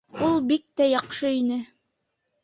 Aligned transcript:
Ул 0.27 0.37
бик 0.51 0.63
тә 0.79 0.87
яҡшы 0.91 1.29
ине. 1.41 1.59